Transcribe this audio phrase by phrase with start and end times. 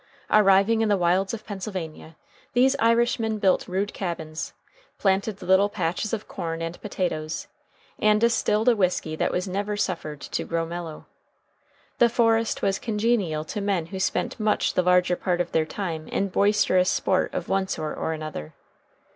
[0.31, 2.15] Arrived in the wilds of Pennsylvania,
[2.53, 4.51] these Irishmen built rude cabins,
[4.97, 7.45] planted little patches of corn and potatoes,
[7.99, 11.05] and distilled a whiskey that was never suffered to grow mellow.
[11.99, 16.07] The forest was congenial to men who spent much the larger part of their time
[16.07, 18.55] in boisterous sport of one sort or another.